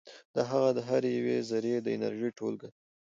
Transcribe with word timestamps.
دا 0.35 0.41
د 0.45 0.47
هغه 0.49 0.69
د 0.77 0.79
هرې 0.89 1.09
یوې 1.19 1.37
ذرې 1.49 1.75
د 1.81 1.87
انرژي 1.95 2.29
ټولګه 2.37 2.67
ده. 2.71 2.77